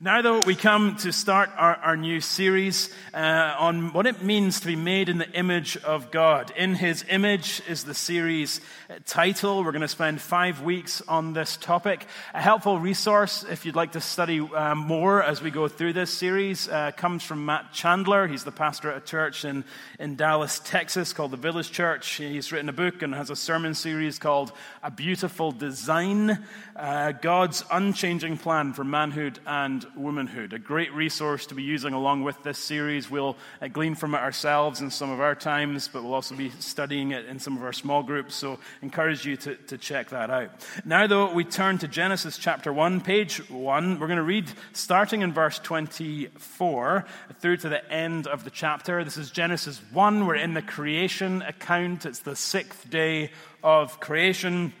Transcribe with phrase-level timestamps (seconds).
[0.00, 4.60] Now, though, we come to start our, our new series uh, on what it means
[4.60, 6.52] to be made in the image of God.
[6.56, 8.60] In His image is the series
[9.06, 9.64] title.
[9.64, 12.06] We're going to spend five weeks on this topic.
[12.32, 16.16] A helpful resource, if you'd like to study uh, more as we go through this
[16.16, 18.28] series, uh, comes from Matt Chandler.
[18.28, 19.64] He's the pastor at a church in,
[19.98, 22.08] in Dallas, Texas, called the Village Church.
[22.08, 24.52] He's written a book and has a sermon series called
[24.84, 26.38] A Beautiful Design
[26.76, 32.22] uh, God's Unchanging Plan for Manhood and womanhood, a great resource to be using along
[32.22, 33.10] with this series.
[33.10, 36.50] We'll uh, glean from it ourselves in some of our times, but we'll also be
[36.58, 40.30] studying it in some of our small groups, so encourage you to, to check that
[40.30, 40.50] out.
[40.84, 43.98] Now, though, we turn to Genesis chapter 1, page 1.
[43.98, 47.04] We're going to read starting in verse 24
[47.40, 49.04] through to the end of the chapter.
[49.04, 50.26] This is Genesis 1.
[50.26, 53.30] We're in the creation account, it's the sixth day
[53.62, 54.72] of creation,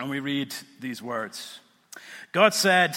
[0.00, 1.60] and we read these words.
[2.32, 2.96] God said,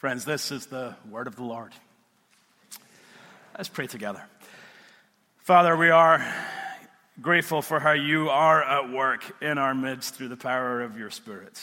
[0.00, 1.74] Friends, this is the word of the Lord.
[3.54, 4.22] Let's pray together.
[5.40, 6.26] Father, we are
[7.20, 11.10] grateful for how you are at work in our midst through the power of your
[11.10, 11.60] Spirit.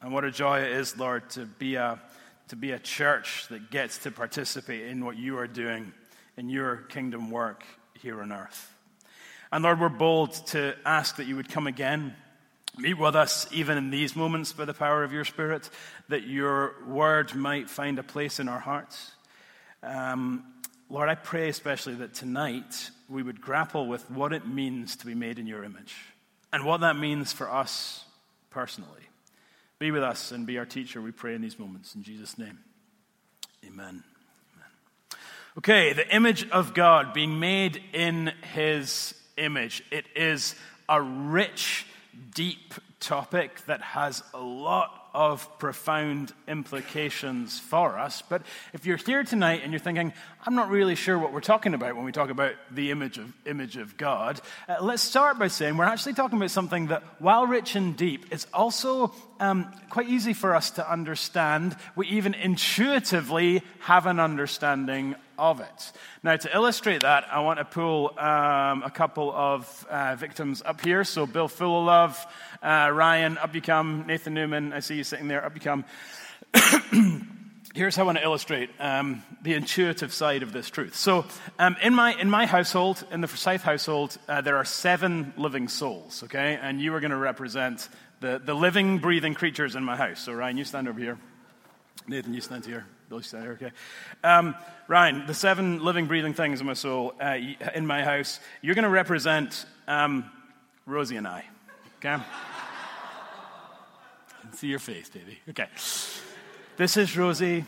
[0.00, 2.00] And what a joy it is, Lord, to be a,
[2.48, 5.92] to be a church that gets to participate in what you are doing
[6.38, 7.64] in your kingdom work
[8.00, 8.72] here on earth.
[9.52, 12.16] And Lord, we're bold to ask that you would come again
[12.76, 15.70] Meet with us even in these moments by the power of your Spirit,
[16.08, 19.12] that your word might find a place in our hearts.
[19.82, 20.44] Um,
[20.90, 25.14] Lord, I pray especially that tonight we would grapple with what it means to be
[25.14, 25.94] made in your image
[26.52, 28.04] and what that means for us
[28.50, 28.90] personally.
[29.78, 31.94] Be with us and be our teacher, we pray in these moments.
[31.94, 32.58] In Jesus' name,
[33.64, 34.02] amen.
[34.54, 34.70] amen.
[35.58, 39.82] Okay, the image of God being made in his image.
[39.90, 40.54] It is
[40.88, 41.86] a rich
[42.34, 48.22] deep topic that has a lot of profound implications for us.
[48.22, 48.42] But
[48.72, 50.12] if you're here tonight and you're thinking,
[50.44, 53.32] I'm not really sure what we're talking about when we talk about the image of,
[53.46, 57.46] image of God, uh, let's start by saying we're actually talking about something that, while
[57.46, 61.76] rich and deep, is also um, quite easy for us to understand.
[61.96, 65.92] We even intuitively have an understanding of it.
[66.22, 70.80] Now, to illustrate that, I want to pull um, a couple of uh, victims up
[70.80, 71.04] here.
[71.04, 72.16] So, Bill Fullalove,
[72.62, 74.04] uh, Ryan, up you come.
[74.06, 75.84] Nathan Newman, I see you sitting there, up you come.
[77.74, 80.94] Here's how I want to illustrate um, the intuitive side of this truth.
[80.94, 81.24] So,
[81.58, 85.66] um, in, my, in my household, in the Forsyth household, uh, there are seven living
[85.66, 86.56] souls, okay?
[86.62, 87.88] And you are going to represent
[88.24, 90.20] the, the living, breathing creatures in my house.
[90.20, 91.18] So, Ryan, you stand over here.
[92.08, 92.86] Nathan, you stand here.
[93.10, 93.70] Bill, you stand here, okay?
[94.22, 94.54] Um,
[94.88, 97.36] Ryan, the seven living, breathing things in my soul, uh,
[97.74, 100.30] in my house, you're going to represent um,
[100.86, 101.44] Rosie and I,
[101.98, 102.22] okay?
[104.54, 105.38] see your face, baby.
[105.50, 105.68] Okay.
[106.78, 107.66] This is Rosie,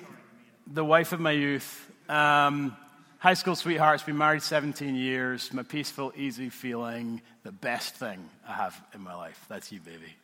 [0.66, 1.90] the wife of my youth.
[2.08, 2.74] Um,
[3.18, 5.52] high school sweetheart, been married 17 years.
[5.52, 9.44] My peaceful, easy feeling, the best thing I have in my life.
[9.50, 10.14] That's you, baby.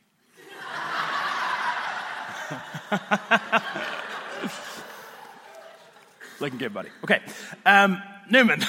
[6.40, 6.88] Looking good, buddy.
[7.04, 7.20] Okay.
[7.64, 8.62] Um, Newman,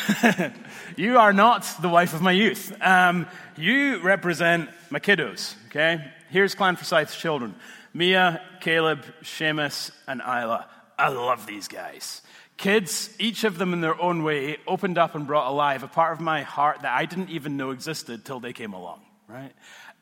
[0.97, 2.73] you are not the wife of my youth.
[2.81, 3.27] Um,
[3.57, 6.11] you represent my kiddos, okay?
[6.29, 7.55] Here's Clan Forsyth's children
[7.93, 10.67] Mia, Caleb, Seamus, and Isla.
[10.97, 12.21] I love these guys.
[12.57, 16.13] Kids, each of them in their own way, opened up and brought alive a part
[16.13, 19.53] of my heart that I didn't even know existed till they came along, right?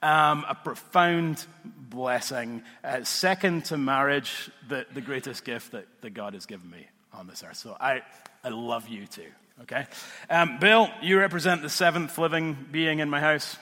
[0.03, 2.63] Um, a profound blessing.
[2.83, 7.27] Uh, second to marriage, the, the greatest gift that, that God has given me on
[7.27, 7.57] this earth.
[7.57, 8.01] So I,
[8.43, 9.29] I love you too,
[9.61, 9.85] okay?
[10.27, 13.57] Um, Bill, you represent the seventh living being in my house.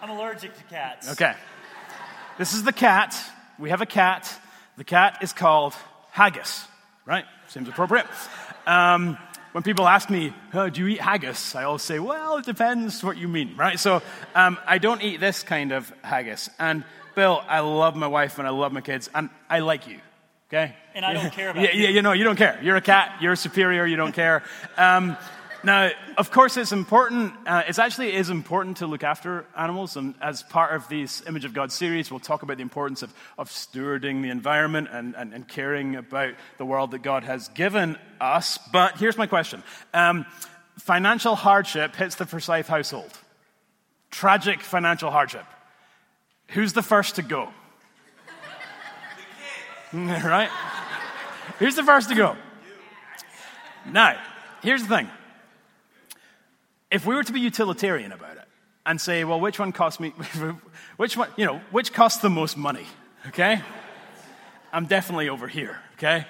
[0.00, 1.10] I'm allergic to cats.
[1.12, 1.34] Okay.
[2.38, 3.16] This is the cat.
[3.58, 4.32] We have a cat.
[4.76, 5.74] The cat is called
[6.10, 6.64] haggis,
[7.06, 7.24] right?
[7.48, 8.06] Seems appropriate.
[8.66, 9.18] Um,
[9.52, 11.54] when people ask me, oh, do you eat haggis?
[11.54, 13.78] I always say, well, it depends what you mean, right?
[13.78, 14.02] So
[14.34, 16.50] um, I don't eat this kind of haggis.
[16.58, 16.84] And
[17.14, 19.98] Bill, I love my wife and I love my kids, and I like you,
[20.48, 20.74] okay?
[20.94, 21.82] And I don't care about yeah, you.
[21.82, 22.58] Yeah, you know, you don't care.
[22.62, 24.42] You're a cat, you're superior, you don't care.
[24.78, 25.16] Um,
[25.64, 29.96] now, of course, it's important, uh, it's actually is important to look after animals.
[29.96, 33.14] And as part of this Image of God series, we'll talk about the importance of,
[33.38, 37.96] of stewarding the environment and, and, and caring about the world that God has given
[38.20, 38.58] us.
[38.72, 39.62] But here's my question
[39.94, 40.26] um,
[40.78, 43.12] Financial hardship hits the Forsyth household.
[44.10, 45.44] Tragic financial hardship.
[46.48, 47.48] Who's the first to go?
[49.92, 50.50] right?
[51.58, 52.36] Who's the first to go?
[53.86, 54.18] Now,
[54.62, 55.08] here's the thing
[56.92, 58.44] if we were to be utilitarian about it
[58.84, 60.10] and say, well, which one costs me,
[60.96, 62.86] which one, you know, which costs the most money,
[63.28, 63.60] okay?
[64.72, 66.26] I'm definitely over here, okay?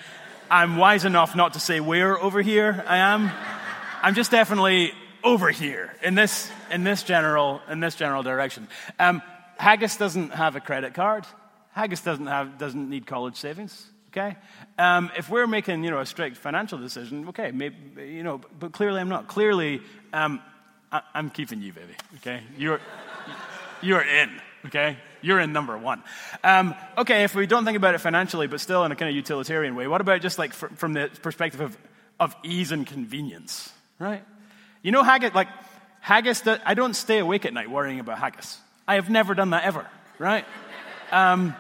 [0.50, 3.31] I'm wise enough not to say where over here I am.
[4.03, 4.93] I'm just definitely
[5.25, 8.69] over here in this, in this general, in this general direction.
[8.99, 9.23] Um,
[9.56, 11.26] Haggis doesn't have a credit card.
[11.73, 13.87] Haggis doesn't have, doesn't need college savings.
[14.12, 14.37] Okay?
[14.79, 17.76] Um, if we're making, you know, a strict financial decision, okay, maybe,
[18.12, 19.26] you know, but clearly I'm not.
[19.26, 19.81] Clearly,
[20.12, 20.43] um,
[20.92, 21.94] I, am keeping you, baby.
[22.16, 22.80] Okay, you're
[23.80, 24.30] you're in.
[24.66, 26.02] Okay, you're in number one.
[26.44, 29.16] Um, okay, if we don't think about it financially, but still in a kind of
[29.16, 31.76] utilitarian way, what about just like fr- from the perspective of
[32.20, 34.22] of ease and convenience, right?
[34.82, 35.48] You know, haggis like
[36.00, 36.46] haggis.
[36.46, 38.58] I don't stay awake at night worrying about haggis.
[38.86, 39.86] I have never done that ever,
[40.18, 40.44] right?
[41.10, 41.54] Um,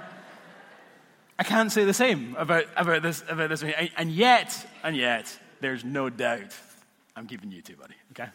[1.38, 3.64] I can't say the same about, about this, about this.
[3.96, 6.54] And yet, and yet, there's no doubt
[7.16, 8.30] I'm keeping you too, buddy, okay?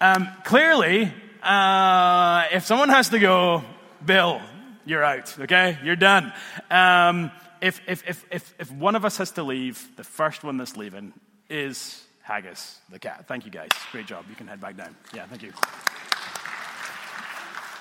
[0.00, 1.12] Um, clearly,
[1.42, 3.64] uh, if someone has to go,
[4.04, 4.42] Bill,
[4.84, 5.78] you're out, okay?
[5.82, 6.32] You're done.
[6.70, 7.30] Um,
[7.62, 10.76] if, if, if, if, if one of us has to leave, the first one that's
[10.76, 11.14] leaving
[11.48, 13.24] is Haggis, the cat.
[13.26, 13.70] Thank you, guys.
[13.90, 14.26] Great job.
[14.28, 14.94] You can head back down.
[15.14, 15.52] Yeah, thank you.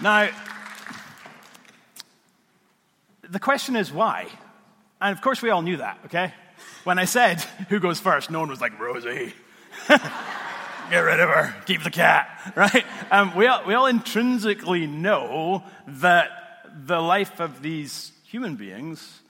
[0.01, 0.29] Now,
[3.29, 4.27] the question is why?
[5.01, 6.33] And of course, we all knew that, okay?
[6.85, 9.33] When I said, who goes first, no one was like, Rosie.
[10.89, 12.85] get rid of her, keep the cat, right?
[13.11, 16.29] Um, we, all, we all intrinsically know that
[16.85, 19.21] the life of these human beings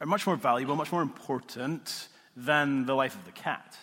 [0.00, 3.76] are much more valuable, much more important than the life of the cat.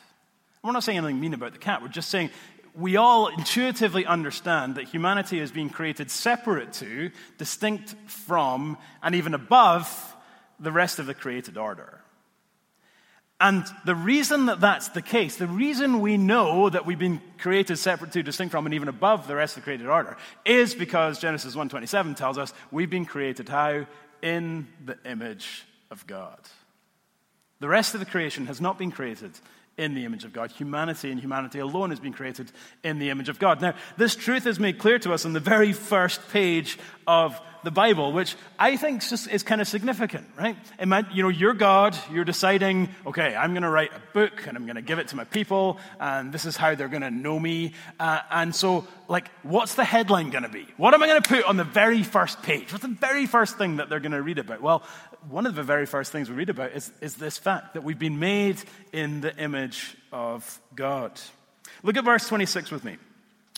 [0.64, 2.32] We're not saying anything mean about the cat, we're just saying
[2.78, 9.34] we all intuitively understand that humanity is being created separate to, distinct from, and even
[9.34, 10.16] above
[10.60, 11.95] the rest of the created order.
[13.46, 17.78] And the reason that that's the case, the reason we know that we've been created
[17.78, 21.20] separate to, distinct from, and even above the rest of the created order, is because
[21.20, 23.86] Genesis 1.27 tells us we've been created how?
[24.24, 26.40] In the image of God.
[27.60, 29.34] The rest of the creation has not been created
[29.78, 30.52] in the image of God.
[30.52, 32.52] Humanity and humanity alone has been created
[32.84, 33.62] in the image of God.
[33.62, 37.72] Now, this truth is made clear to us on the very first page of the
[37.72, 40.56] Bible, which I think is, is kind of significant, right?
[41.12, 44.66] you know, you're God, you're deciding, okay, I'm going to write a book and I'm
[44.66, 47.38] going to give it to my people, and this is how they're going to know
[47.38, 47.74] me.
[48.00, 50.68] Uh, and so, like, what's the headline going to be?
[50.78, 52.72] What am I going to put on the very first page?
[52.72, 54.62] What's the very first thing that they're going to read about?
[54.62, 54.84] Well,
[55.28, 58.00] one of the very first things we read about is, is this fact that we've
[58.00, 58.62] been made
[58.94, 61.20] in the image of God.
[61.84, 62.98] Look at verse 26 with me.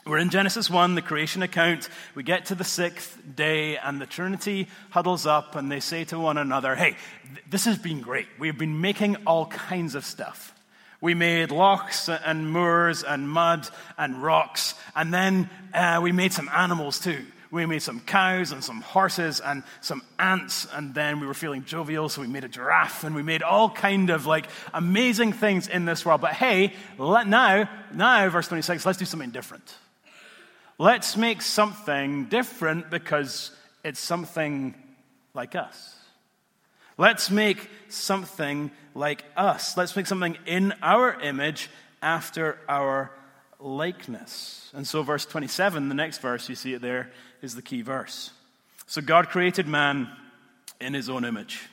[0.07, 1.89] We're in Genesis 1, the creation account.
[2.15, 6.17] We get to the sixth day, and the Trinity huddles up and they say to
[6.17, 6.95] one another, Hey,
[7.33, 8.27] th- this has been great.
[8.39, 10.55] We've been making all kinds of stuff.
[11.01, 16.49] We made lochs and moors and mud and rocks, and then uh, we made some
[16.55, 17.25] animals too.
[17.51, 21.65] We made some cows and some horses and some ants, and then we were feeling
[21.65, 25.67] jovial, so we made a giraffe, and we made all kind of like amazing things
[25.67, 26.21] in this world.
[26.21, 29.75] But hey, let, now, now, verse 26, let's do something different.
[30.77, 33.51] Let's make something different because
[33.83, 34.75] it's something
[35.33, 35.95] like us.
[36.97, 39.77] Let's make something like us.
[39.77, 41.69] Let's make something in our image
[42.01, 43.11] after our
[43.59, 44.71] likeness.
[44.75, 48.31] And so, verse 27, the next verse, you see it there, is the key verse.
[48.85, 50.09] So, God created man
[50.79, 51.67] in his own image.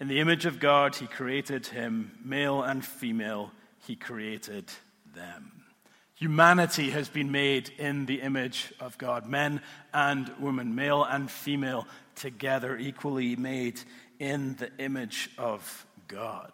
[0.00, 3.52] In the image of God, he created him, male and female,
[3.86, 4.64] he created
[5.14, 5.59] them.
[6.20, 9.62] Humanity has been made in the image of God, men
[9.94, 13.80] and women, male and female, together, equally made
[14.18, 16.52] in the image of God.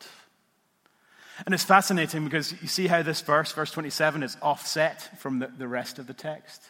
[1.45, 5.49] And it's fascinating because you see how this verse, verse 27, is offset from the,
[5.49, 6.63] the rest of the text.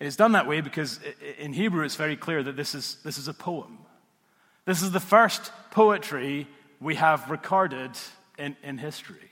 [0.00, 0.98] It is done that way because
[1.38, 3.78] in Hebrew it's very clear that this is, this is a poem.
[4.64, 6.48] This is the first poetry
[6.80, 7.92] we have recorded
[8.36, 9.31] in, in history.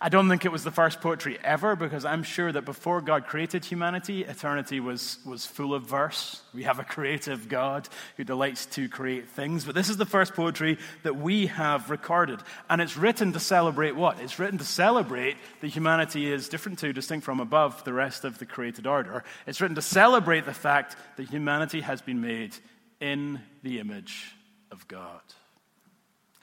[0.00, 3.26] I don't think it was the first poetry ever because I'm sure that before God
[3.26, 6.42] created humanity, eternity was, was full of verse.
[6.52, 9.64] We have a creative God who delights to create things.
[9.64, 12.40] But this is the first poetry that we have recorded.
[12.68, 14.20] And it's written to celebrate what?
[14.20, 18.38] It's written to celebrate that humanity is different to, distinct from, above the rest of
[18.38, 19.24] the created order.
[19.46, 22.54] It's written to celebrate the fact that humanity has been made
[23.00, 24.34] in the image
[24.70, 25.20] of God.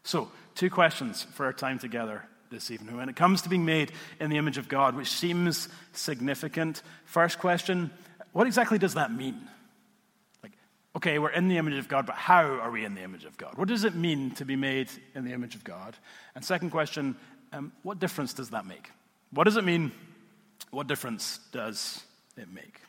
[0.03, 2.97] So, two questions for our time together this evening.
[2.97, 7.39] When it comes to being made in the image of God, which seems significant, first
[7.39, 7.91] question
[8.31, 9.39] what exactly does that mean?
[10.43, 10.51] Like,
[10.95, 13.37] okay, we're in the image of God, but how are we in the image of
[13.37, 13.57] God?
[13.57, 15.95] What does it mean to be made in the image of God?
[16.35, 17.15] And second question,
[17.53, 18.91] um, what difference does that make?
[19.31, 19.91] What does it mean?
[20.69, 22.03] What difference does
[22.37, 22.79] it make?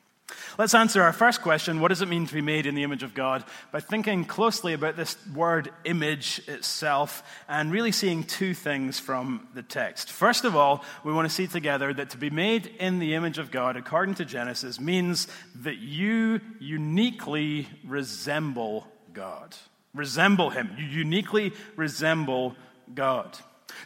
[0.59, 3.03] Let's answer our first question what does it mean to be made in the image
[3.03, 3.45] of God?
[3.73, 9.63] by thinking closely about this word image itself and really seeing two things from the
[9.63, 10.11] text.
[10.11, 13.39] First of all, we want to see together that to be made in the image
[13.39, 19.57] of God, according to Genesis, means that you uniquely resemble God.
[19.95, 20.71] Resemble Him.
[20.79, 22.57] You uniquely resemble
[22.95, 23.37] God.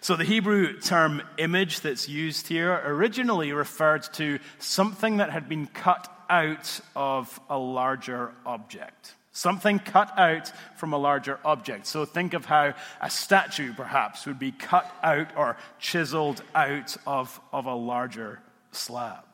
[0.00, 5.66] So, the Hebrew term image that's used here originally referred to something that had been
[5.66, 9.14] cut out of a larger object.
[9.30, 11.86] Something cut out from a larger object.
[11.86, 17.40] So think of how a statue, perhaps, would be cut out or chiseled out of,
[17.52, 18.40] of a larger
[18.72, 19.24] slab.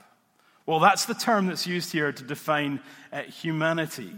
[0.66, 2.80] Well, that's the term that's used here to define
[3.12, 4.12] uh, humanity.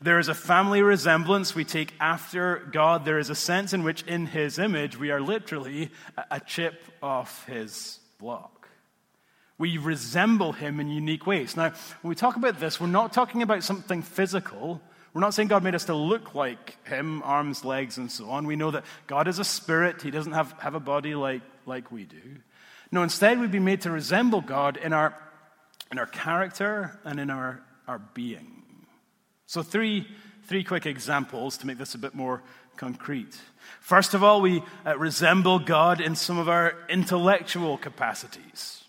[0.00, 3.04] There is a family resemblance we take after God.
[3.04, 6.82] There is a sense in which, in His image, we are literally a, a chip
[7.02, 8.55] off His block.
[9.58, 11.56] We resemble him in unique ways.
[11.56, 11.70] Now,
[12.02, 14.82] when we talk about this, we're not talking about something physical.
[15.14, 18.46] We're not saying God made us to look like him, arms, legs, and so on.
[18.46, 21.90] We know that God is a spirit, he doesn't have, have a body like, like
[21.90, 22.36] we do.
[22.92, 25.16] No, instead, we've been made to resemble God in our,
[25.90, 28.62] in our character and in our, our being.
[29.46, 30.06] So, three,
[30.44, 32.42] three quick examples to make this a bit more
[32.76, 33.36] concrete.
[33.80, 38.84] First of all, we uh, resemble God in some of our intellectual capacities.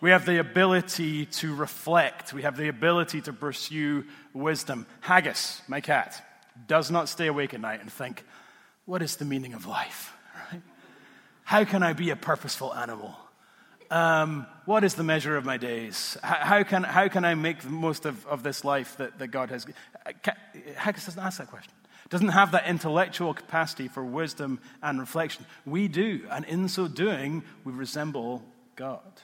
[0.00, 2.32] We have the ability to reflect.
[2.32, 4.86] We have the ability to pursue wisdom.
[5.00, 6.24] Haggis, my cat,
[6.66, 8.24] does not stay awake at night and think,
[8.86, 10.12] what is the meaning of life?
[10.50, 10.62] Right?
[11.44, 13.14] How can I be a purposeful animal?
[13.90, 16.16] Um, what is the measure of my days?
[16.22, 19.50] How, can, how can I make the most of, of this life that, that God
[19.50, 19.66] has?
[20.76, 21.72] Haggis doesn't ask that question.
[22.08, 25.44] Doesn't have that intellectual capacity for wisdom and reflection.
[25.66, 28.42] We do, and in so doing, we resemble
[28.76, 29.20] God.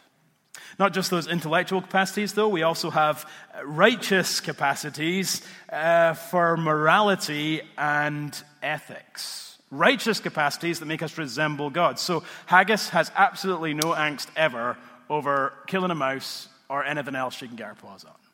[0.78, 3.28] Not just those intellectual capacities, though, we also have
[3.64, 9.58] righteous capacities uh, for morality and ethics.
[9.70, 11.98] Righteous capacities that make us resemble God.
[11.98, 14.76] So Haggis has absolutely no angst ever
[15.08, 18.25] over killing a mouse or anything else she can get her paws on.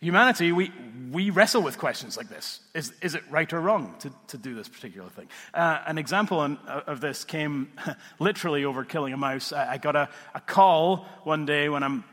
[0.00, 0.72] Humanity, we,
[1.10, 2.60] we wrestle with questions like this.
[2.72, 5.28] Is, is it right or wrong to, to do this particular thing?
[5.52, 7.72] Uh, an example uh, of this came
[8.20, 9.52] literally over killing a mouse.
[9.52, 12.04] I, I got a, a call one day when I'm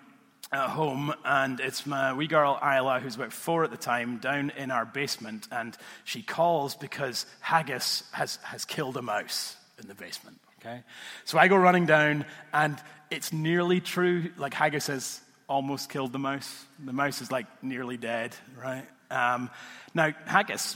[0.52, 4.52] at home, and it's my wee girl Isla, who's about four at the time, down
[4.58, 9.96] in our basement, and she calls because Haggis has, has killed a mouse in the
[9.96, 10.40] basement.
[10.60, 10.82] Okay?
[11.26, 12.78] So I go running down, and
[13.12, 14.32] it's nearly true.
[14.38, 16.66] Like Haggis has almost killed the mouse.
[16.84, 18.86] The mouse is like nearly dead, right?
[19.12, 19.50] Um,
[19.94, 20.76] now, Haggis,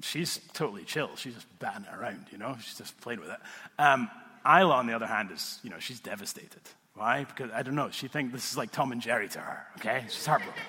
[0.00, 1.10] she's totally chill.
[1.16, 2.56] She's just batting it around, you know?
[2.60, 3.38] She's just playing with it.
[3.78, 4.10] Um,
[4.46, 6.62] Isla, on the other hand, is, you know, she's devastated.
[6.94, 7.24] Why?
[7.24, 10.04] Because, I don't know, she thinks this is like Tom and Jerry to her, okay?
[10.08, 10.62] She's heartbroken.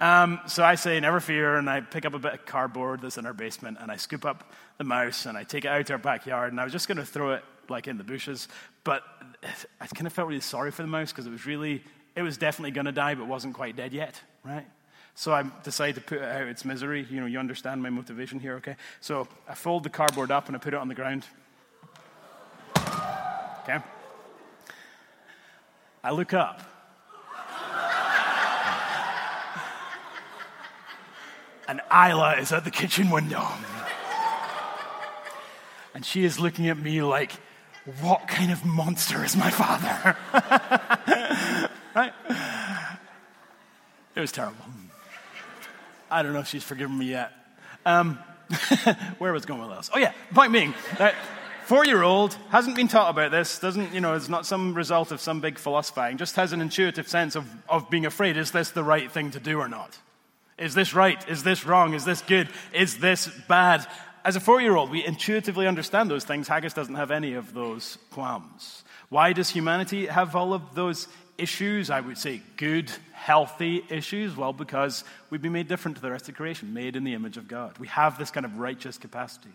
[0.00, 3.18] Um, so I say, never fear, and I pick up a bit of cardboard that's
[3.18, 5.94] in our basement, and I scoop up the mouse, and I take it out to
[5.94, 8.48] our backyard, and I was just going to throw it like in the bushes,
[8.84, 9.02] but
[9.80, 11.82] I kind of felt really sorry for the mouse because it was really
[12.16, 14.66] it was definitely going to die, but wasn't quite dead yet, right?
[15.14, 17.06] So I decided to put it out its misery.
[17.10, 18.76] You know, you understand my motivation here, okay?
[19.00, 21.26] So I fold the cardboard up and I put it on the ground.
[23.62, 23.78] Okay?
[26.02, 26.62] I look up.
[31.68, 33.46] and Isla is at the kitchen window.
[35.94, 37.32] And she is looking at me like,
[38.00, 40.16] what kind of monster is my father?
[41.94, 42.12] right?
[44.14, 44.64] It was terrible.
[46.10, 47.32] I don't know if she's forgiven me yet.
[47.86, 48.18] Um,
[49.18, 49.90] where was going with this?
[49.94, 51.14] Oh, yeah, point being, that
[51.66, 55.12] four year old hasn't been taught about this, doesn't, you know, it's not some result
[55.12, 58.70] of some big philosophizing, just has an intuitive sense of, of being afraid is this
[58.70, 59.96] the right thing to do or not?
[60.58, 61.26] Is this right?
[61.28, 61.94] Is this wrong?
[61.94, 62.48] Is this good?
[62.74, 63.86] Is this bad?
[64.24, 66.48] As a four year old, we intuitively understand those things.
[66.48, 68.84] Haggis doesn't have any of those qualms.
[69.08, 71.08] Why does humanity have all of those
[71.40, 71.90] issues?
[71.90, 74.36] I would say good, healthy issues.
[74.36, 77.36] Well, because we've been made different to the rest of creation, made in the image
[77.36, 77.78] of God.
[77.78, 79.50] We have this kind of righteous capacity.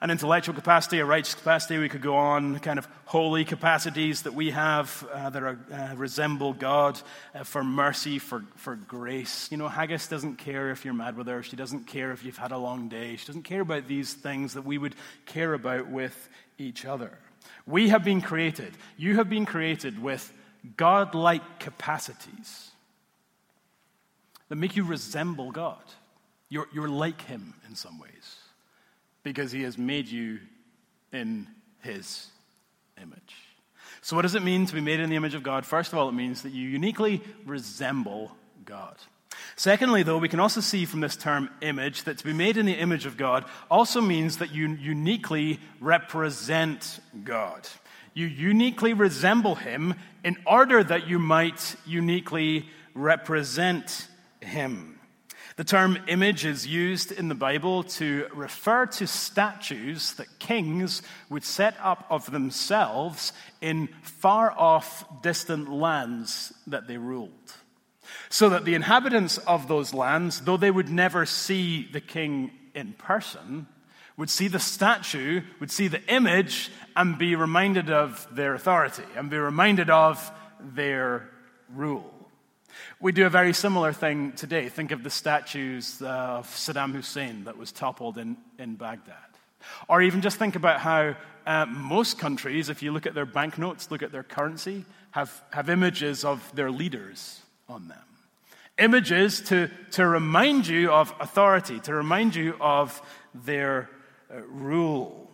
[0.00, 4.34] An intellectual capacity, a righteous capacity, we could go on, kind of holy capacities that
[4.34, 7.00] we have uh, that are, uh, resemble God
[7.34, 9.48] uh, for mercy, for, for grace.
[9.50, 11.42] You know, Haggis doesn't care if you're mad with her.
[11.42, 13.16] She doesn't care if you've had a long day.
[13.16, 14.94] She doesn't care about these things that we would
[15.26, 16.28] care about with
[16.58, 17.18] each other.
[17.66, 18.72] We have been created.
[18.96, 20.32] You have been created with
[20.76, 22.70] God-like capacities
[24.48, 25.82] that make you resemble God.
[26.48, 28.36] You're, you're like Him in some ways
[29.22, 30.40] because He has made you
[31.12, 31.46] in
[31.82, 32.28] His
[33.00, 33.36] image.
[34.02, 35.66] So, what does it mean to be made in the image of God?
[35.66, 38.32] First of all, it means that you uniquely resemble
[38.64, 38.96] God.
[39.56, 42.66] Secondly, though, we can also see from this term image that to be made in
[42.66, 47.68] the image of God also means that you uniquely represent God.
[48.14, 54.08] You uniquely resemble him in order that you might uniquely represent
[54.40, 54.98] him.
[55.56, 61.44] The term image is used in the Bible to refer to statues that kings would
[61.44, 67.30] set up of themselves in far off, distant lands that they ruled.
[68.30, 72.94] So that the inhabitants of those lands, though they would never see the king in
[72.94, 73.66] person,
[74.20, 79.30] would see the statue, would see the image, and be reminded of their authority and
[79.30, 81.30] be reminded of their
[81.74, 82.12] rule.
[83.00, 84.68] We do a very similar thing today.
[84.68, 89.16] Think of the statues of Saddam Hussein that was toppled in, in Baghdad.
[89.88, 93.90] Or even just think about how uh, most countries, if you look at their banknotes,
[93.90, 98.04] look at their currency, have, have images of their leaders on them.
[98.76, 103.00] Images to, to remind you of authority, to remind you of
[103.34, 103.96] their uh,
[104.32, 105.28] Uh, rule.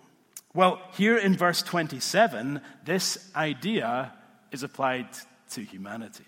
[0.54, 4.12] Well, here in verse 27, this idea
[4.52, 5.08] is applied
[5.50, 6.24] to humanity.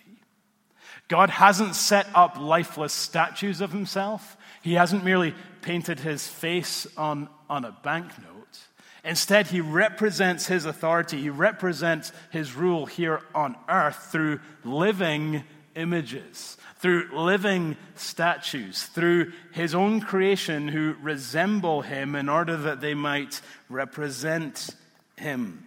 [1.09, 4.37] God hasn't set up lifeless statues of himself.
[4.63, 8.59] He hasn't merely painted his face on, on a banknote.
[9.03, 16.58] Instead, he represents his authority, he represents his rule here on earth through living images,
[16.79, 23.41] through living statues, through his own creation who resemble him in order that they might
[23.69, 24.71] represent
[25.17, 25.65] him.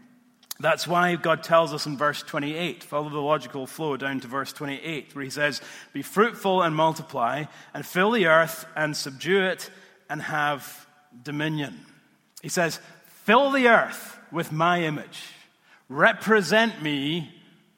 [0.59, 4.53] That's why God tells us in verse 28, follow the logical flow down to verse
[4.53, 5.59] 28, where he says,
[5.91, 9.71] Be fruitful and multiply, and fill the earth and subdue it,
[10.09, 10.87] and have
[11.23, 11.79] dominion.
[12.41, 12.79] He says,
[13.23, 15.23] Fill the earth with my image.
[15.89, 17.33] Represent me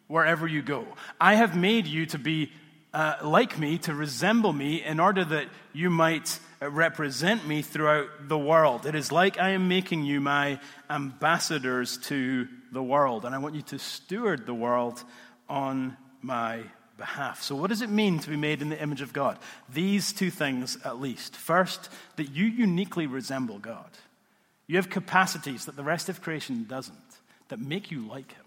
[0.08, 0.86] wherever you go.
[1.20, 2.52] I have made you to be
[2.94, 8.38] uh, like me, to resemble me, in order that you might represent me throughout the
[8.38, 8.86] world.
[8.86, 13.56] It is like I am making you my ambassadors to the world, and I want
[13.56, 15.04] you to steward the world
[15.50, 16.64] on my
[16.98, 17.42] behalf.
[17.42, 19.40] So, what does it mean to be made in the image of God?
[19.74, 21.36] These two things, at least.
[21.36, 23.90] First, that you uniquely resemble God.
[24.68, 26.98] You have capacities that the rest of creation doesn't,
[27.50, 28.46] that make you like Him.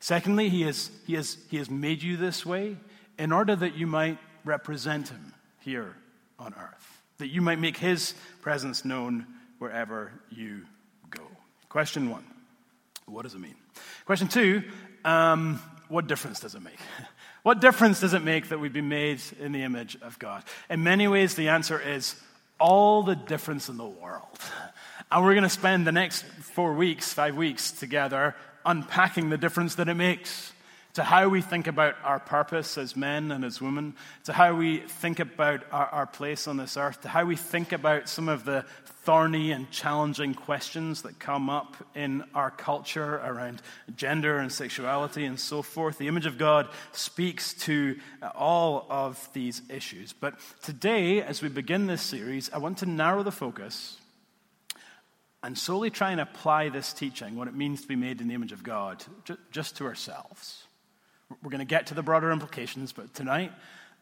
[0.00, 2.76] Secondly, he has, he, has, he has made you this way
[3.18, 5.94] in order that you might represent Him here
[6.38, 9.26] on earth, that you might make His presence known
[9.58, 10.64] wherever you
[11.10, 11.22] go.
[11.68, 12.24] Question one
[13.06, 13.56] What does it mean?
[14.06, 14.62] Question two
[15.04, 16.78] um, What difference does it make?
[17.44, 20.42] What difference does it make that we've been made in the image of God?
[20.68, 22.14] In many ways, the answer is
[22.60, 24.38] all the difference in the world.
[25.10, 28.34] And we're going to spend the next four weeks, five weeks together
[28.66, 30.52] unpacking the difference that it makes
[30.94, 34.78] to how we think about our purpose as men and as women, to how we
[34.78, 38.44] think about our, our, place on this earth, to how we think about some of
[38.44, 38.64] the
[39.04, 43.62] thorny and challenging questions that come up in our culture around
[43.96, 45.98] gender and sexuality and so forth.
[45.98, 47.98] The image of God speaks to
[48.34, 50.12] all of these issues.
[50.12, 53.96] But today, as we begin this series, I want to narrow the focus
[55.42, 58.34] and solely try and apply this teaching, what it means to be made in the
[58.34, 59.04] image of God,
[59.50, 60.64] just to ourselves.
[61.42, 63.52] We're going to get to the broader implications, but tonight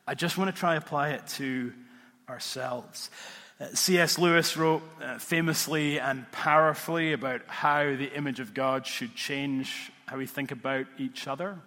[0.07, 1.73] I just want to try apply it to
[2.29, 3.11] ourselves.
[3.61, 4.17] Uh, C.S.
[4.17, 10.19] Lewis wrote uh, famously and powerfully about how the image of God should change how
[10.19, 11.59] we think about each other.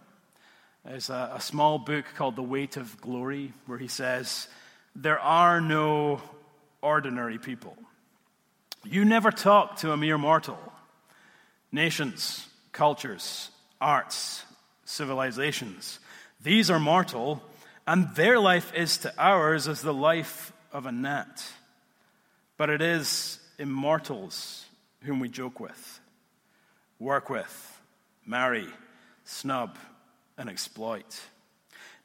[0.85, 4.47] There's a, a small book called The Weight of Glory where he says,
[4.95, 6.21] There are no
[6.81, 7.75] ordinary people.
[8.85, 10.57] You never talk to a mere mortal.
[11.69, 14.45] Nations, cultures, arts,
[14.89, 15.99] civilizations,
[16.41, 17.43] these are mortal,
[17.85, 21.43] and their life is to ours as the life of a gnat.
[22.57, 24.65] But it is immortals
[25.03, 25.99] whom we joke with,
[26.97, 27.81] work with,
[28.25, 28.67] marry,
[29.25, 29.77] snub,
[30.37, 31.19] and exploit.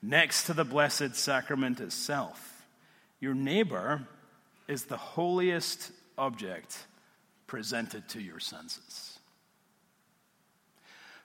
[0.02, 2.66] Next to the Blessed Sacrament itself,
[3.18, 4.06] your neighbor
[4.68, 6.84] is the holiest object
[7.46, 9.13] presented to your senses.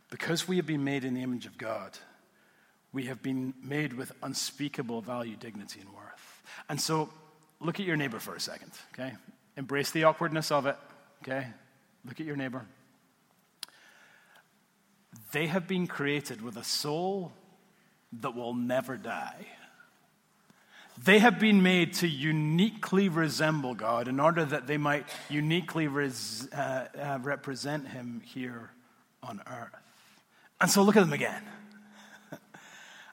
[0.10, 1.98] Because we have been made in the image of God,
[2.92, 6.44] we have been made with unspeakable value, dignity, and worth.
[6.68, 7.10] And so,
[7.60, 9.14] look at your neighbor for a second, okay?
[9.56, 10.76] Embrace the awkwardness of it,
[11.22, 11.48] okay?
[12.06, 12.66] Look at your neighbor.
[15.32, 17.32] They have been created with a soul
[18.22, 19.46] that will never die.
[21.04, 26.50] They have been made to uniquely resemble God in order that they might uniquely res,
[26.52, 28.72] uh, uh, represent Him here
[29.22, 29.89] on earth.
[30.62, 31.44] And so look at them again.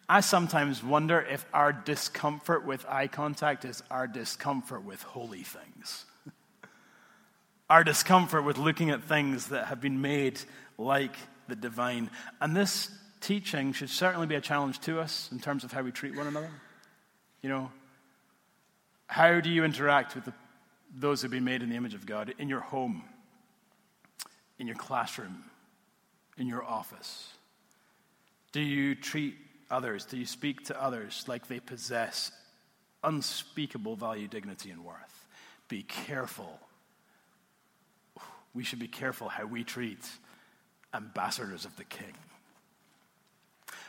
[0.09, 6.05] I sometimes wonder if our discomfort with eye contact is our discomfort with holy things.
[7.71, 10.41] our discomfort with looking at things that have been made
[10.79, 11.17] like
[11.49, 12.11] the divine.
[12.41, 15.93] And this teaching should certainly be a challenge to us in terms of how we
[15.93, 16.51] treat one another.
[17.43, 17.71] You know,
[19.07, 20.33] how do you interact with the,
[20.95, 23.05] those who've been made in the image of God in your home,
[24.59, 25.45] in your classroom,
[26.37, 27.36] in your office?
[28.57, 29.37] Do you treat
[29.71, 30.07] others?
[30.07, 32.33] Do you speak to others like they possess
[33.05, 35.27] unspeakable value, dignity, and worth?
[35.69, 36.59] Be careful.
[38.55, 39.99] We should be careful how we treat
[40.95, 42.15] ambassadors of the king.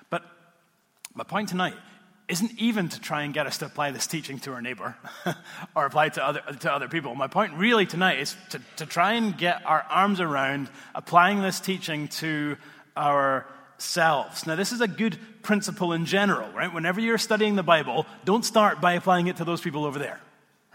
[0.10, 0.24] But
[1.14, 1.76] my point tonight
[2.28, 4.98] isn't even to try and get us to apply this teaching to our neighbor
[5.78, 7.16] or apply it to other, to other people.
[7.16, 11.62] My point really tonight is to, to try and get our arms around applying this
[11.62, 12.58] teaching to
[13.78, 14.48] ourselves.
[14.48, 16.74] Now, this is a good principle in general, right?
[16.74, 20.20] Whenever you're studying the Bible, don't start by applying it to those people over there,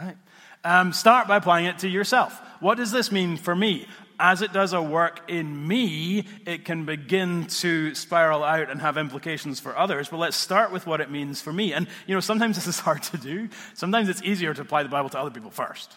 [0.01, 0.17] right?
[0.65, 2.41] Um, start by applying it to yourself.
[2.61, 3.87] What does this mean for me?
[4.21, 8.97] as it does a work in me, it can begin to spiral out and have
[8.97, 10.09] implications for others.
[10.09, 11.73] But let's start with what it means for me.
[11.73, 13.49] And, you know, sometimes this is hard to do.
[13.75, 15.93] Sometimes it's easier to apply the Bible to other people first.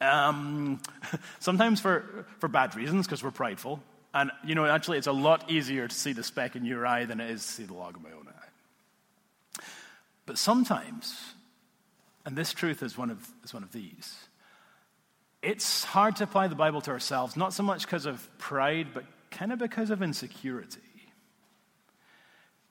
[0.00, 0.80] Um,
[1.40, 3.82] sometimes for, for bad reasons, because we're prideful.
[4.12, 7.04] And, you know, actually, it's a lot easier to see the speck in your eye
[7.04, 9.62] than it is to see the log in my own eye.
[10.26, 11.16] But sometimes,
[12.26, 14.16] and this truth is one of, is one of these
[15.42, 19.04] it's hard to apply the Bible to ourselves, not so much because of pride, but
[19.30, 20.80] kind of because of insecurity.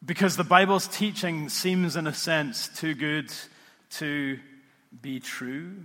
[0.05, 3.31] Because the Bible's teaching seems, in a sense, too good
[3.91, 4.39] to
[5.01, 5.77] be true.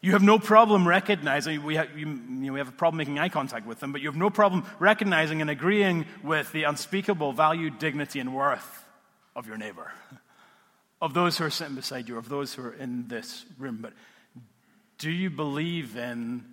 [0.00, 3.18] You have no problem recognizing, we have, you, you know, we have a problem making
[3.18, 7.32] eye contact with them, but you have no problem recognizing and agreeing with the unspeakable
[7.32, 8.84] value, dignity, and worth
[9.34, 9.90] of your neighbor,
[11.02, 13.78] of those who are sitting beside you, of those who are in this room.
[13.80, 13.92] But
[14.98, 16.44] do you believe in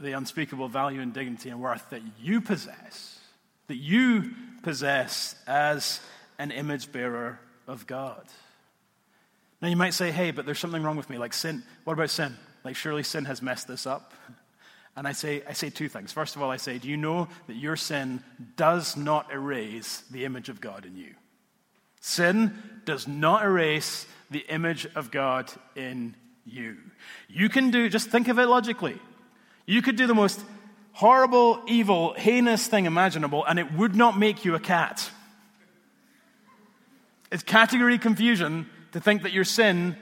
[0.00, 3.18] the unspeakable value and dignity and worth that you possess,
[3.66, 4.32] that you
[4.62, 6.00] possess as
[6.38, 8.24] an image bearer of God?
[9.60, 11.62] Now, you might say, hey, but there's something wrong with me, like sin.
[11.84, 12.36] What about sin?
[12.66, 14.12] Like, surely sin has messed this up.
[14.96, 16.10] And I say, I say two things.
[16.10, 18.24] First of all, I say, do you know that your sin
[18.56, 21.14] does not erase the image of God in you?
[22.00, 26.76] Sin does not erase the image of God in you.
[27.28, 28.98] You can do, just think of it logically.
[29.64, 30.40] You could do the most
[30.90, 35.08] horrible, evil, heinous thing imaginable, and it would not make you a cat.
[37.30, 39.96] It's category confusion to think that your sin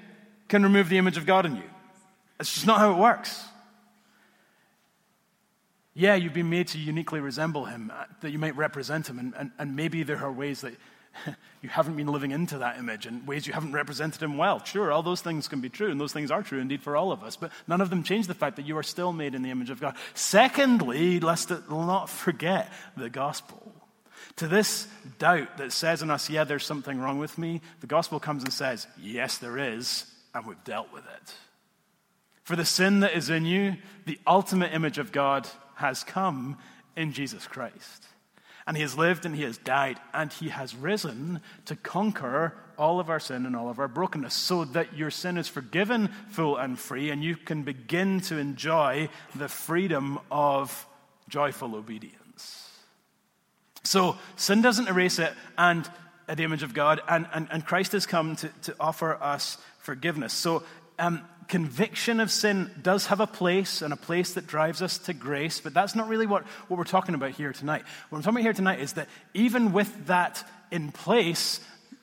[0.49, 1.63] can remove the image of God in you.
[2.41, 3.45] It's just not how it works.
[5.95, 9.35] Yeah, you've been made to uniquely resemble Him, uh, that you might represent Him, and,
[9.39, 10.75] and, and maybe there are ways that
[11.63, 14.63] you haven't been living into that image and ways you haven't represented him well.
[14.65, 17.13] Sure, all those things can be true, and those things are true indeed for all
[17.13, 19.43] of us, but none of them change the fact that you are still made in
[19.43, 19.97] the image of God.
[20.15, 23.73] Secondly, lest it not forget the gospel.
[24.37, 28.19] To this doubt that says in us, yeah, there's something wrong with me, the gospel
[28.19, 31.35] comes and says, yes, there is, and we've dealt with it.
[32.45, 36.59] For the sin that is in you, the ultimate image of God has come
[36.97, 38.07] in Jesus Christ.
[38.67, 43.01] And he has lived and he has died and he has risen to conquer all
[43.01, 46.57] of our sin and all of our brokenness so that your sin is forgiven full
[46.57, 50.87] and free and you can begin to enjoy the freedom of
[51.29, 52.71] joyful obedience.
[53.85, 55.89] So sin doesn't erase it and
[56.27, 60.33] the image of God, and, and, and Christ has come to, to offer us forgiveness.
[60.33, 60.63] So
[60.99, 65.13] um, conviction of sin does have a place and a place that drives us to
[65.13, 67.83] grace, but that's not really what, what we're talking about here tonight.
[68.09, 71.61] What I'm talking about here tonight is that even with that in place,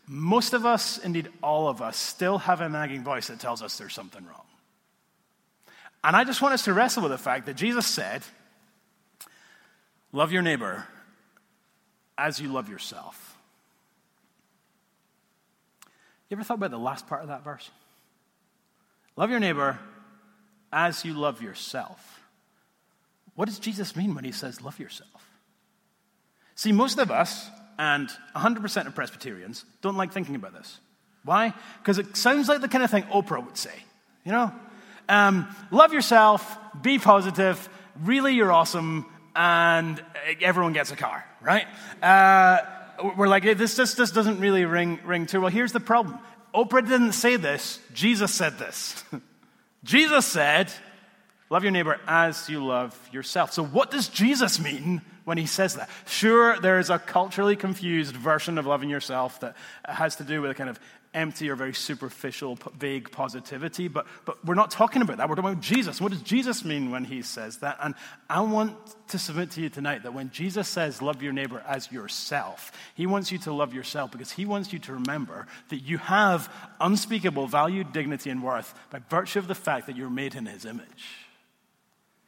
[0.08, 3.78] most of us, indeed all of us, still have a nagging voice that tells us
[3.78, 4.46] there's something wrong.
[6.04, 8.24] And I just want us to wrestle with the fact that Jesus said,
[10.14, 10.86] Love your neighbor
[12.18, 13.38] as you love yourself.
[16.30, 17.70] You ever thought about the last part of that verse?
[19.16, 19.80] Love your neighbor
[20.72, 22.22] as you love yourself.
[23.36, 25.10] What does Jesus mean when he says love yourself?
[26.56, 30.80] See, most of us, and 100% of Presbyterians, don't like thinking about this.
[31.24, 31.54] Why?
[31.80, 33.74] Because it sounds like the kind of thing Oprah would say.
[34.26, 34.54] You know?
[35.10, 37.68] Um, love yourself, be positive,
[38.04, 40.02] really you're awesome, and
[40.42, 41.66] everyone gets a car, right?
[42.02, 42.60] Uh,
[43.18, 45.42] we're like, this just, this doesn't really ring, ring true.
[45.42, 46.20] Well, here's the problem
[46.54, 49.04] Oprah didn't say this, Jesus said this.
[49.84, 50.72] Jesus said,
[51.52, 53.52] Love your neighbor as you love yourself.
[53.52, 55.90] So, what does Jesus mean when he says that?
[56.06, 60.54] Sure, there's a culturally confused version of loving yourself that has to do with a
[60.54, 60.80] kind of
[61.14, 65.28] empty or very superficial, vague positivity, but, but we're not talking about that.
[65.28, 66.00] We're talking about Jesus.
[66.00, 67.78] What does Jesus mean when he says that?
[67.82, 67.96] And
[68.30, 68.78] I want
[69.10, 73.06] to submit to you tonight that when Jesus says, love your neighbor as yourself, he
[73.06, 77.48] wants you to love yourself because he wants you to remember that you have unspeakable
[77.48, 81.28] value, dignity, and worth by virtue of the fact that you're made in his image.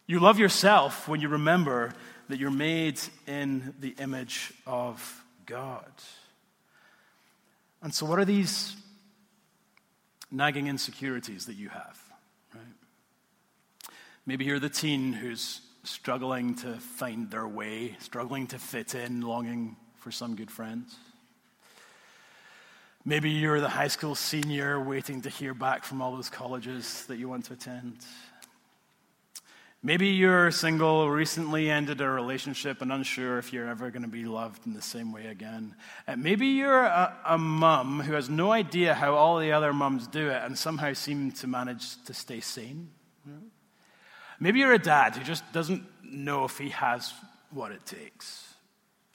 [0.08, 1.94] You love yourself when you remember
[2.28, 5.92] that you're made in the image of God.
[7.84, 8.78] And so, what are these
[10.32, 12.02] nagging insecurities that you have?
[12.56, 12.64] Right?
[14.26, 19.76] Maybe you're the teen who's struggling to find their way, struggling to fit in, longing
[19.98, 20.96] for some good friends.
[23.04, 27.18] Maybe you're the high school senior waiting to hear back from all those colleges that
[27.18, 27.98] you want to attend.
[29.86, 34.24] Maybe you're single, recently ended a relationship, and unsure if you're ever going to be
[34.24, 35.76] loved in the same way again.
[36.08, 40.08] And maybe you're a, a mum who has no idea how all the other mums
[40.08, 42.92] do it and somehow seem to manage to stay sane.
[44.40, 47.14] Maybe you're a dad who just doesn't know if he has
[47.52, 48.54] what it takes.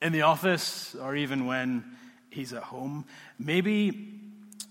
[0.01, 1.85] In the office, or even when
[2.31, 3.05] he's at home.
[3.39, 4.21] Maybe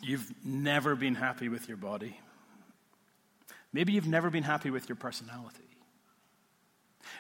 [0.02, 2.20] you've never been happy with your body.
[3.74, 5.67] Maybe you've never been happy with your personality.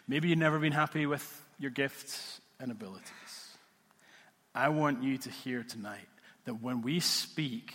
[0.07, 3.57] Maybe you've never been happy with your gifts and abilities.
[4.53, 6.07] I want you to hear tonight
[6.45, 7.73] that when we speak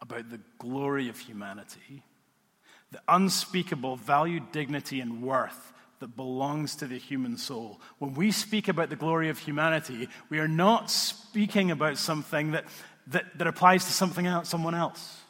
[0.00, 2.02] about the glory of humanity,
[2.90, 7.80] the unspeakable value, dignity, and worth that belongs to the human soul.
[7.98, 12.64] When we speak about the glory of humanity, we are not speaking about something that,
[13.06, 15.20] that, that applies to something else, someone else.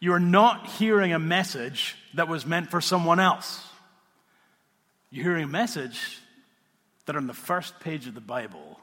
[0.00, 3.66] You are not hearing a message that was meant for someone else.
[5.12, 6.20] You're hearing a message
[7.04, 8.80] that on the first page of the Bible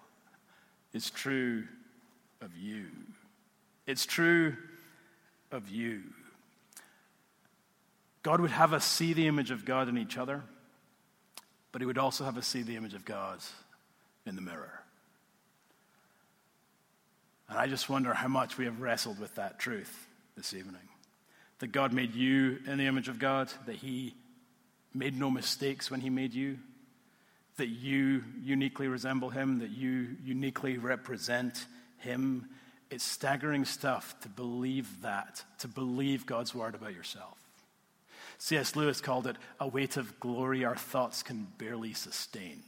[0.94, 1.64] is true
[2.40, 2.86] of you.
[3.88, 4.56] It's true
[5.52, 6.04] of you.
[8.22, 10.44] God would have us see the image of God in each other,
[11.72, 13.40] but He would also have us see the image of God
[14.28, 14.84] in the mirror.
[17.50, 20.90] And I just wonder how much we have wrestled with that truth this evening.
[21.58, 24.14] That God made you in the image of God, that He
[24.94, 26.58] made no mistakes when he made you,
[27.58, 31.66] that you uniquely resemble him, that you uniquely represent
[31.98, 32.48] him.
[32.90, 37.38] It's staggering stuff to believe that, to believe God's word about yourself.
[38.40, 38.76] C.S.
[38.76, 42.64] Lewis called it a weight of glory our thoughts can barely sustain.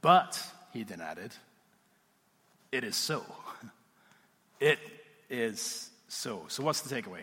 [0.00, 0.42] But,
[0.72, 1.32] he then added,
[2.72, 3.24] it is so.
[4.60, 4.80] It
[5.30, 6.46] is so.
[6.48, 7.22] So, what's the takeaway?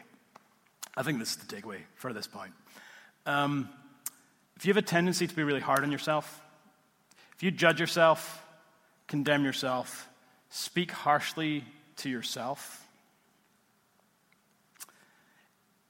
[0.96, 2.54] I think this is the takeaway for this point.
[3.26, 3.70] Um,
[4.56, 6.42] if you have a tendency to be really hard on yourself,
[7.36, 8.46] if you judge yourself,
[9.08, 10.08] condemn yourself,
[10.50, 11.64] speak harshly
[11.98, 12.86] to yourself,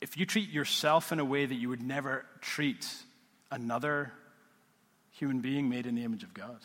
[0.02, 2.88] if you treat yourself in a way that you would never treat
[3.52, 4.12] another
[5.12, 6.60] human being made in the image of God,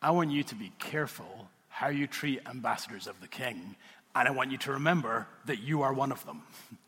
[0.00, 3.76] I want you to be careful how you treat ambassadors of the king,
[4.14, 6.42] and I want you to remember that you are one of them.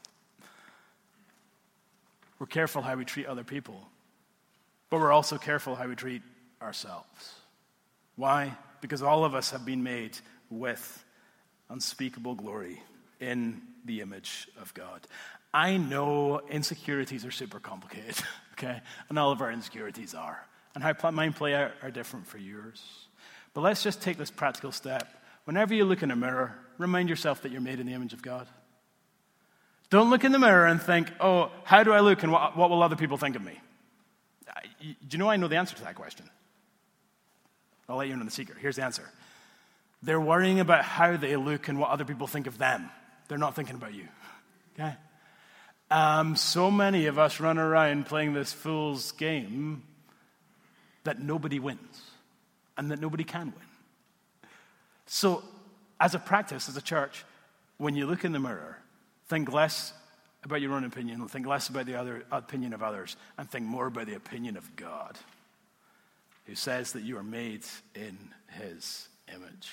[2.44, 3.88] We're careful how we treat other people,
[4.90, 6.20] but we're also careful how we treat
[6.60, 7.32] ourselves.
[8.16, 8.54] Why?
[8.82, 10.18] Because all of us have been made
[10.50, 11.02] with
[11.70, 12.82] unspeakable glory
[13.18, 15.06] in the image of God.
[15.54, 18.16] I know insecurities are super complicated,
[18.52, 18.82] okay?
[19.08, 20.46] And all of our insecurities are.
[20.74, 22.84] And how mine play out are different for yours.
[23.54, 25.08] But let's just take this practical step.
[25.46, 28.20] Whenever you look in a mirror, remind yourself that you're made in the image of
[28.20, 28.46] God.
[29.90, 32.70] Don't look in the mirror and think, oh, how do I look and what, what
[32.70, 33.60] will other people think of me?
[34.80, 36.28] Do you know I know the answer to that question?
[37.88, 38.58] I'll let you know the secret.
[38.60, 39.08] Here's the answer.
[40.02, 42.90] They're worrying about how they look and what other people think of them.
[43.28, 44.08] They're not thinking about you.
[44.74, 44.94] Okay?
[45.90, 49.82] Um, so many of us run around playing this fool's game
[51.04, 52.02] that nobody wins
[52.76, 54.50] and that nobody can win.
[55.06, 55.42] So,
[56.00, 57.24] as a practice, as a church,
[57.78, 58.78] when you look in the mirror,
[59.34, 59.92] think less
[60.44, 63.88] about your own opinion, think less about the other opinion of others, and think more
[63.88, 65.18] about the opinion of God,
[66.46, 67.64] who says that you are made
[67.96, 68.16] in
[68.60, 69.72] his image.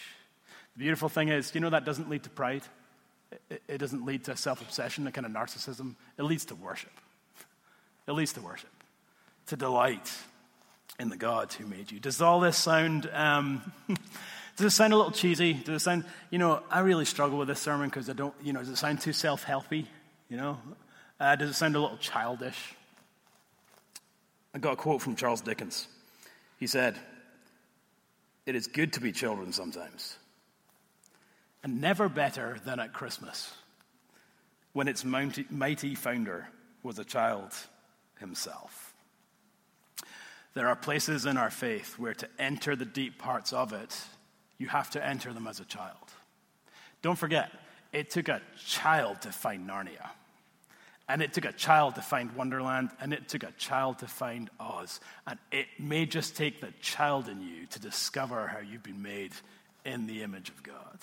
[0.73, 2.63] The beautiful thing is, you know that doesn't lead to pride.
[3.67, 5.93] It, doesn't lead to self obsession, a kind of narcissism.
[6.17, 6.91] It leads to worship.
[8.07, 8.83] It leads to worship,
[9.47, 10.11] to delight
[10.99, 11.99] in the God who made you.
[11.99, 13.07] Does all this sound.
[13.13, 13.71] Um,
[14.57, 15.53] does it sound a little cheesy?
[15.53, 18.53] Does it sound, you know, I really struggle with this sermon because I don't, you
[18.53, 19.85] know, does it sound too self helpy?
[20.29, 20.57] You know?
[21.19, 22.75] Uh, does it sound a little childish?
[24.53, 25.87] I got a quote from Charles Dickens.
[26.57, 26.97] He said,
[28.45, 30.17] It is good to be children sometimes,
[31.63, 33.53] and never better than at Christmas,
[34.73, 36.49] when its mighty founder
[36.83, 37.53] was a child
[38.19, 38.93] himself.
[40.53, 43.97] There are places in our faith where to enter the deep parts of it,
[44.61, 45.97] you have to enter them as a child.
[47.01, 47.51] Don't forget,
[47.91, 50.07] it took a child to find Narnia.
[51.09, 54.49] And it took a child to find Wonderland, and it took a child to find
[54.59, 54.99] Oz.
[55.25, 59.31] And it may just take the child in you to discover how you've been made
[59.83, 60.99] in the image of God.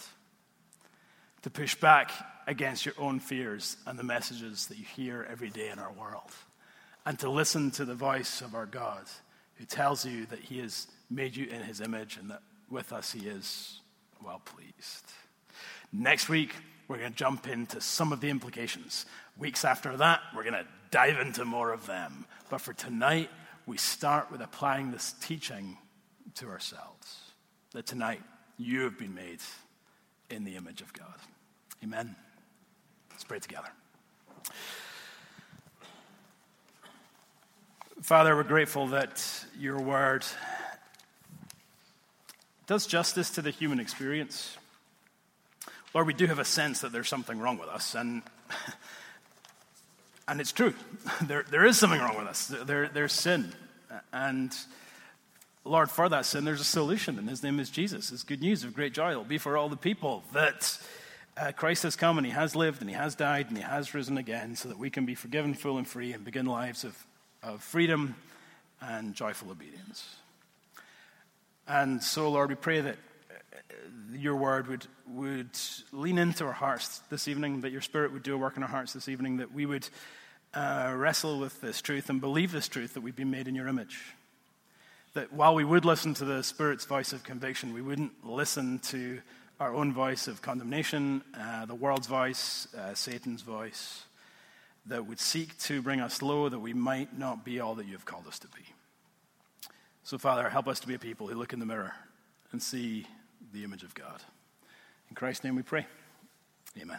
[1.42, 2.12] To push back
[2.46, 6.30] against your own fears and the messages that you hear every day in our world.
[7.04, 9.02] And to listen to the voice of our God
[9.56, 13.12] who tells you that He has made you in His image and that with us
[13.12, 13.80] He is
[14.24, 15.12] well pleased.
[15.92, 16.54] Next week,
[16.86, 19.06] we're going to jump into some of the implications.
[19.36, 22.26] Weeks after that, we're going to dive into more of them.
[22.50, 23.30] But for tonight,
[23.66, 25.76] we start with applying this teaching
[26.36, 27.32] to ourselves.
[27.72, 28.22] That tonight,
[28.56, 29.40] you have been made
[30.30, 31.14] in the image of God.
[31.84, 32.16] Amen.
[33.10, 33.68] Let's pray together.
[38.02, 39.22] Father, we're grateful that
[39.58, 40.24] your word
[42.68, 44.56] does justice to the human experience.
[45.94, 48.22] Lord, we do have a sense that there's something wrong with us, and,
[50.28, 50.74] and it's true.
[51.22, 52.46] There, there is something wrong with us.
[52.46, 53.54] There, there's sin.
[54.12, 54.54] And
[55.64, 58.12] Lord, for that sin, there's a solution, and his name is Jesus.
[58.12, 59.12] It's good news of great joy.
[59.12, 60.78] It'll be for all the people that
[61.38, 63.94] uh, Christ has come and he has lived and he has died and he has
[63.94, 67.06] risen again so that we can be forgiven full and free and begin lives of,
[67.42, 68.14] of freedom
[68.82, 70.16] and joyful obedience.
[71.68, 72.96] And so, Lord, we pray that
[74.14, 75.50] your word would, would
[75.92, 78.68] lean into our hearts this evening, that your spirit would do a work in our
[78.68, 79.86] hearts this evening, that we would
[80.54, 83.68] uh, wrestle with this truth and believe this truth that we've been made in your
[83.68, 84.00] image.
[85.12, 89.20] That while we would listen to the Spirit's voice of conviction, we wouldn't listen to
[89.60, 94.04] our own voice of condemnation, uh, the world's voice, uh, Satan's voice,
[94.86, 97.92] that would seek to bring us low, that we might not be all that you
[97.92, 98.62] have called us to be.
[100.08, 101.92] So, Father, help us to be a people who look in the mirror
[102.52, 103.04] and see
[103.52, 104.22] the image of God.
[105.10, 105.84] In Christ's name we pray.
[106.80, 106.98] Amen.